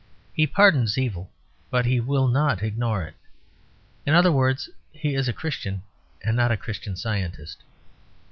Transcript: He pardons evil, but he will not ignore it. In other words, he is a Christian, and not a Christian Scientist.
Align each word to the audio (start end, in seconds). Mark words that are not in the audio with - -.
He 0.33 0.47
pardons 0.47 0.97
evil, 0.97 1.29
but 1.69 1.85
he 1.85 1.99
will 1.99 2.27
not 2.27 2.63
ignore 2.63 3.03
it. 3.03 3.13
In 4.03 4.15
other 4.15 4.31
words, 4.31 4.67
he 4.91 5.13
is 5.13 5.27
a 5.27 5.31
Christian, 5.31 5.83
and 6.23 6.35
not 6.35 6.51
a 6.51 6.57
Christian 6.57 6.95
Scientist. 6.95 7.61